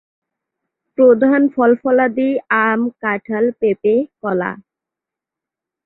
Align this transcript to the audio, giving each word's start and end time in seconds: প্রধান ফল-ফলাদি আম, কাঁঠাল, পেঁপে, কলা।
প্রধান 0.97 1.41
ফল-ফলাদি 1.47 2.29
আম, 2.59 2.81
কাঁঠাল, 2.99 3.45
পেঁপে, 3.59 3.95
কলা। 4.21 4.51